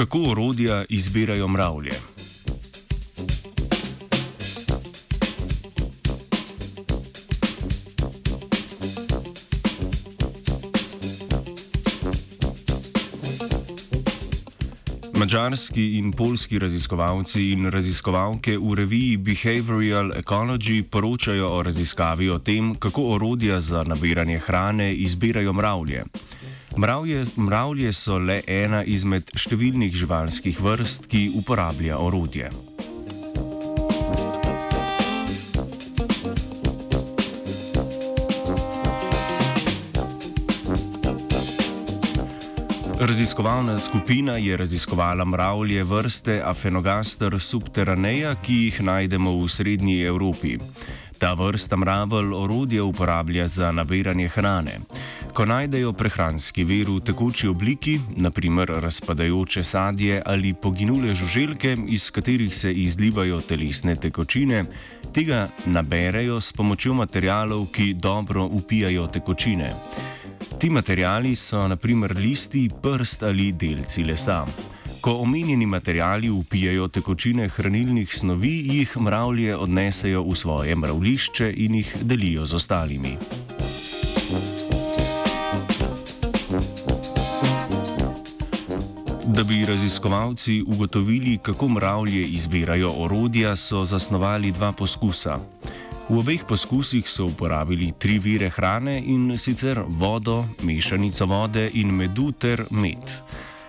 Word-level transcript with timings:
Kako 0.00 0.18
orodja 0.18 0.84
izbirajo 0.88 1.48
mravlje? 1.48 1.92
Mačarski 15.14 15.98
in 15.98 16.12
polski 16.12 16.58
raziskovalci 16.58 17.50
in 17.52 17.70
raziskovalke 17.70 18.58
v 18.58 18.74
reviji 18.74 19.16
Behavioral 19.16 20.12
Ecology 20.12 20.82
poročajo 20.82 21.48
o 21.48 21.62
raziskavi 21.62 22.30
o 22.30 22.38
tem, 22.38 22.74
kako 22.74 23.02
orodja 23.02 23.60
za 23.60 23.84
nabiranje 23.84 24.38
hrane 24.38 24.94
izbirajo 24.94 25.52
mravlje. 25.52 26.04
Mravlje, 26.76 27.24
mravlje 27.36 27.92
so 27.92 28.18
le 28.18 28.40
ena 28.46 28.84
izmed 28.86 29.30
številnih 29.34 29.94
živalskih 29.96 30.60
vrst, 30.62 31.08
ki 31.10 31.30
uporablja 31.40 31.98
orodje. 31.98 32.50
Raziskovalna 43.00 43.78
skupina 43.80 44.36
je 44.36 44.56
raziskovala 44.56 45.24
mravlje 45.24 45.84
vrste 45.84 46.42
Afenogaster 46.44 47.34
subterraneja, 47.40 48.34
ki 48.34 48.54
jih 48.64 48.82
najdemo 48.82 49.32
v 49.40 49.48
srednji 49.48 50.02
Evropi. 50.04 50.58
Ta 51.18 51.34
vrsta 51.34 51.76
mravelj 51.76 52.34
orodje 52.34 52.82
uporablja 52.82 53.48
za 53.48 53.72
nabiranje 53.72 54.28
hrane. 54.28 54.78
Ko 55.30 55.44
najdejo 55.46 55.92
prehranski 55.94 56.64
vir 56.66 56.88
v 56.90 56.98
tekoči 57.06 57.46
obliki, 57.48 58.00
naprimer 58.18 58.68
razpadajoče 58.82 59.62
sadje 59.64 60.22
ali 60.26 60.50
poginule 60.54 61.14
žuželke, 61.14 61.76
iz 61.86 62.10
katerih 62.10 62.56
se 62.56 62.72
izlivajo 62.72 63.40
telesne 63.40 63.94
tekočine, 63.96 64.64
tega 65.14 65.48
naberejo 65.66 66.40
s 66.40 66.52
pomočjo 66.52 66.94
materialov, 66.94 67.68
ki 67.70 67.94
dobro 67.94 68.44
upijajo 68.44 69.06
tekočine. 69.06 69.70
Ti 70.58 70.70
materijali 70.70 71.34
so 71.36 71.62
naprimer 71.68 72.16
listi, 72.16 72.68
prst 72.82 73.22
ali 73.22 73.52
delci 73.52 74.04
lesa. 74.04 74.46
Ko 75.00 75.14
omenjeni 75.22 75.66
materijali 75.66 76.30
upijajo 76.30 76.88
tekočine 76.88 77.48
hranilnih 77.48 78.14
snovi, 78.14 78.56
jih 78.74 78.98
mravlje 78.98 79.56
odnesejo 79.56 80.26
v 80.26 80.34
svoje 80.34 80.76
mravlišče 80.76 81.54
in 81.56 81.74
jih 81.74 81.96
delijo 82.02 82.46
z 82.46 82.54
ostalimi. 82.54 83.16
Da 89.40 89.44
bi 89.44 89.66
raziskovalci 89.66 90.62
ugotovili, 90.66 91.38
kako 91.42 91.68
mravlje 91.68 92.26
izbirajo 92.26 92.92
orodja, 92.92 93.56
so 93.56 93.84
zasnovali 93.84 94.50
dva 94.52 94.72
poskusa. 94.72 95.38
V 96.08 96.18
obeh 96.18 96.44
poskusih 96.48 97.08
so 97.08 97.24
uporabili 97.24 97.92
tri 97.98 98.18
vire 98.18 98.50
hrane 98.50 98.98
in 99.06 99.38
sicer 99.38 99.80
vodo, 99.88 100.44
mešanico 100.62 101.26
vode 101.26 101.70
in 101.74 101.88
medu 101.88 102.32
ter 102.32 102.66
med. 102.70 103.16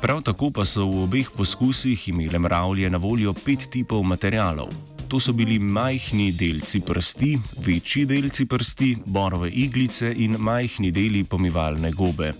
Prav 0.00 0.22
tako 0.22 0.50
pa 0.50 0.64
so 0.64 0.88
v 0.90 1.04
obeh 1.04 1.30
poskusih 1.30 2.08
imele 2.08 2.38
mravlje 2.38 2.90
na 2.90 2.98
voljo 2.98 3.32
pet 3.32 3.70
tipov 3.70 4.02
materialov. 4.02 4.74
To 5.08 5.20
so 5.20 5.32
bili 5.32 5.58
majhni 5.58 6.32
delci 6.32 6.80
prsti, 6.80 7.38
večji 7.66 8.04
delci 8.04 8.46
prsti, 8.46 8.96
borove 9.06 9.50
iglice 9.50 10.14
in 10.16 10.36
majhni 10.38 10.90
deli 10.90 11.24
pomivalne 11.24 11.92
gobe. 11.92 12.32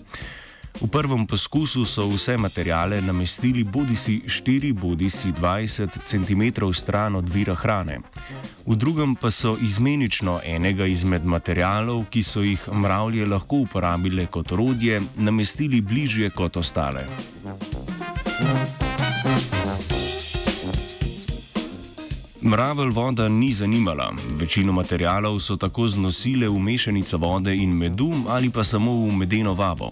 V 0.81 0.87
prvem 0.89 1.27
poskusu 1.27 1.85
so 1.85 2.07
vse 2.09 2.37
materijale 2.37 3.01
namestili 3.01 3.63
bodi 3.63 3.95
si 3.95 4.21
4, 4.25 4.73
bodi 4.73 5.09
si 5.09 5.31
20 5.31 6.01
cm 6.03 6.71
stran 6.73 7.15
od 7.15 7.29
vira 7.29 7.55
hrane. 7.55 7.99
V 8.65 8.75
drugem 8.75 9.15
pa 9.15 9.31
so 9.31 9.57
izmenično 9.61 10.39
enega 10.43 10.85
izmed 10.85 11.25
materijalov, 11.25 12.05
ki 12.09 12.23
so 12.23 12.41
jih 12.41 12.69
mravlje 12.73 13.25
lahko 13.25 13.55
uporabile 13.55 14.25
kot 14.25 14.51
orodje, 14.51 15.01
namestili 15.15 15.81
bližje 15.81 16.29
kot 16.29 16.57
ostale. 16.57 17.05
Mravelj 22.41 22.89
voda 22.89 23.29
ni 23.29 23.51
zanimala. 23.51 24.11
Večino 24.35 24.73
materijalov 24.73 25.39
so 25.39 25.55
tako 25.55 25.87
znosile 25.87 26.49
v 26.49 26.59
mešanico 26.59 27.17
vode 27.17 27.55
in 27.55 27.71
medu 27.71 28.11
ali 28.27 28.49
pa 28.49 28.63
samo 28.63 28.91
v 28.91 29.15
medeno 29.15 29.53
vabo. 29.53 29.91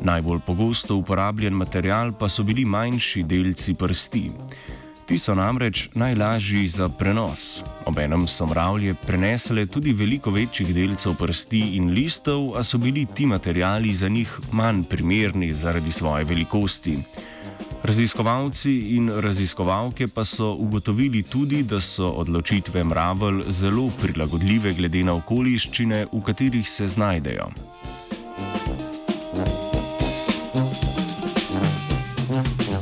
Najbolj 0.00 0.40
pogosto 0.46 0.96
uporabljen 0.96 1.54
material 1.54 2.12
pa 2.12 2.28
so 2.28 2.42
bili 2.42 2.64
manjši 2.64 3.22
delci 3.22 3.74
prsti. 3.74 4.30
Ti 5.06 5.18
so 5.18 5.34
namreč 5.34 5.88
najlažji 5.94 6.66
za 6.68 6.88
prenos. 6.88 7.62
Obenem 7.86 8.26
so 8.26 8.46
mravlje 8.46 8.94
prenesle 9.06 9.66
tudi 9.66 9.92
veliko 9.92 10.30
večjih 10.30 10.74
delcev 10.74 11.14
prsti 11.14 11.60
in 11.76 11.90
listov, 11.94 12.56
a 12.58 12.62
so 12.62 12.78
bili 12.78 13.06
ti 13.06 13.26
materijali 13.26 13.94
za 13.94 14.08
njih 14.08 14.40
manj 14.52 14.82
primerni 14.82 15.52
zaradi 15.52 15.92
svoje 15.92 16.24
velikosti. 16.24 16.98
Raziskovalci 17.82 18.72
in 18.96 19.10
raziskovalke 19.20 20.08
pa 20.08 20.24
so 20.24 20.52
ugotovili 20.52 21.22
tudi, 21.22 21.62
da 21.62 21.80
so 21.80 22.10
odločitve 22.10 22.84
mravelj 22.84 23.44
zelo 23.48 23.90
prilagodljive 24.00 24.72
glede 24.74 25.04
na 25.04 25.14
okoliščine, 25.14 26.06
v 26.12 26.22
katerih 26.26 26.68
se 26.68 26.88
znajdejo. 26.88 27.46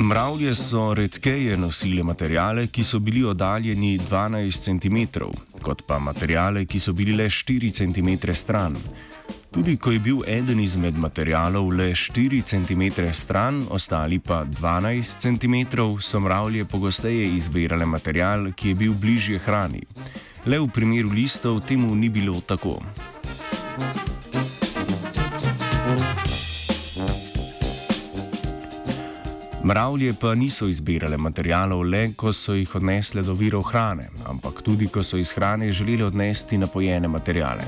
Mravlje 0.04 0.54
so 0.54 0.94
redkeje 0.94 1.56
nosile 1.56 2.02
materijale, 2.02 2.66
ki 2.66 2.82
so 2.84 2.98
bili 2.98 3.22
oddaljeni 3.24 3.98
12 3.98 4.64
cm, 4.64 5.20
kot 5.62 5.82
pa 5.86 5.98
materijale, 5.98 6.66
ki 6.66 6.78
so 6.78 6.92
bili 6.92 7.14
le 7.16 7.24
4 7.24 7.70
cm 7.72 8.32
stran. 8.34 8.76
Tudi 9.50 9.76
ko 9.76 9.92
je 9.92 9.98
bil 9.98 10.20
eden 10.26 10.60
izmed 10.60 10.98
materijalov 10.98 11.72
le 11.72 11.88
4 11.94 12.42
cm 12.44 13.12
stran, 13.12 13.64
ostali 13.70 14.18
pa 14.18 14.44
12 14.44 15.16
cm, 15.24 15.80
so 16.00 16.20
mravlje 16.20 16.64
pogosteje 16.64 17.34
izbirale 17.34 17.86
material, 17.86 18.52
ki 18.52 18.68
je 18.68 18.74
bil 18.74 18.92
bližje 18.92 19.38
hrani. 19.38 19.82
Le 20.44 20.60
v 20.60 20.68
primeru 20.68 21.16
listov 21.16 21.64
temu 21.64 21.94
ni 21.94 22.08
bilo 22.08 22.40
tako. 22.40 22.82
Mravlje 29.64 30.14
pa 30.20 30.34
niso 30.34 30.66
izbirale 30.68 31.16
materijalov 31.16 31.82
le, 31.88 32.10
ko 32.16 32.32
so 32.32 32.52
jih 32.52 32.74
odnesle 32.76 33.22
do 33.24 33.32
virov 33.32 33.62
hrane, 33.70 34.10
ampak 34.28 34.60
tudi, 34.62 34.90
ko 34.92 35.02
so 35.02 35.16
iz 35.16 35.32
hrane 35.32 35.70
želeli 35.72 36.02
odnesti 36.02 36.58
napojene 36.58 37.08
materijale. 37.08 37.64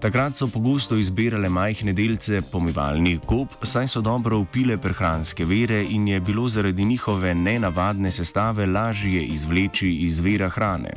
Takrat 0.00 0.36
so 0.36 0.46
pogosto 0.48 0.96
izbirale 0.96 1.48
majhne 1.48 1.92
delce 1.92 2.40
pomivalnih 2.52 3.20
gob, 3.28 3.48
saj 3.62 3.88
so 3.88 4.00
dobro 4.00 4.38
upile 4.38 4.78
prehranske 4.78 5.44
vere 5.44 5.82
in 5.90 6.08
je 6.08 6.20
bilo 6.20 6.48
zaradi 6.48 6.84
njihove 6.84 7.34
nenavadne 7.34 8.10
sestave 8.10 8.66
lažje 8.66 9.22
izvleči 9.24 9.92
iz 10.08 10.20
vira 10.20 10.48
hrane. 10.48 10.94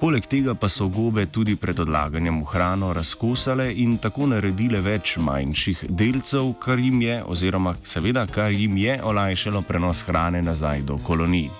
Poleg 0.00 0.24
tega 0.24 0.54
pa 0.56 0.68
so 0.72 0.86
gobe 0.88 1.26
tudi 1.28 1.56
pred 1.60 1.80
odlaganjem 1.84 2.38
v 2.40 2.46
hrano 2.48 2.92
razkosale 2.96 3.66
in 3.84 3.98
tako 4.00 4.30
naredile 4.32 4.80
več 4.80 5.18
manjših 5.20 5.84
delcev, 5.90 6.54
kar 6.56 6.80
jim 6.80 7.02
je, 7.04 7.18
oziroma 7.20 7.74
seveda, 7.84 8.24
kar 8.26 8.48
jim 8.48 8.80
je 8.80 8.96
olajšalo 9.04 9.60
prenos 9.68 10.00
hrane 10.08 10.40
nazaj 10.42 10.88
do 10.88 10.96
kolonij. 11.04 11.50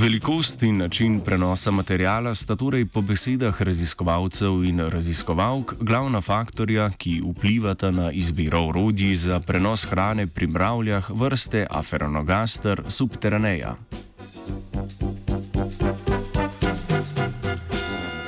Velikost 0.00 0.62
in 0.62 0.76
način 0.76 1.20
prenosa 1.20 1.70
materijala 1.70 2.34
sta 2.34 2.56
torej 2.56 2.86
po 2.86 3.00
besedah 3.00 3.62
raziskovalcev 3.62 4.64
in 4.64 4.80
raziskovalk 4.80 5.74
glavna 5.80 6.20
faktorja, 6.20 6.90
ki 6.96 7.20
vplivata 7.20 7.90
na 7.90 8.12
izbiro 8.12 8.62
orodij 8.68 9.14
za 9.14 9.40
prenos 9.40 9.84
hrane 9.84 10.26
pri 10.26 10.46
mravljah 10.46 11.10
vrste 11.10 11.66
Aferonogaster 11.70 12.82
subterraneja. 12.88 13.76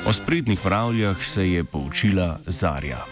O 0.06 0.12
sprednjih 0.12 0.60
mravljah 0.64 1.24
se 1.24 1.50
je 1.50 1.64
poučila 1.64 2.38
Zarja. 2.46 3.11